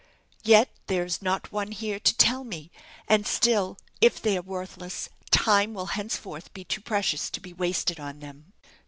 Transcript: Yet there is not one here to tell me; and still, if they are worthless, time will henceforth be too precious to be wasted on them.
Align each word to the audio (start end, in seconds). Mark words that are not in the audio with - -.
Yet 0.43 0.71
there 0.87 1.05
is 1.05 1.21
not 1.21 1.51
one 1.51 1.71
here 1.73 1.99
to 1.99 2.17
tell 2.17 2.43
me; 2.43 2.71
and 3.07 3.27
still, 3.27 3.77
if 4.01 4.19
they 4.19 4.35
are 4.35 4.41
worthless, 4.41 5.09
time 5.29 5.75
will 5.75 5.85
henceforth 5.93 6.51
be 6.55 6.63
too 6.63 6.81
precious 6.81 7.29
to 7.29 7.39
be 7.39 7.53
wasted 7.53 7.99
on 7.99 8.19
them. 8.19 8.51